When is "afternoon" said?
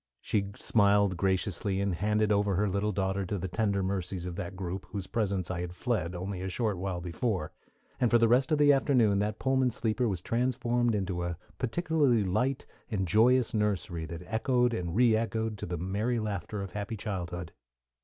8.73-9.19